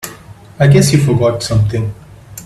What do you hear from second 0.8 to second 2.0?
you forgot something.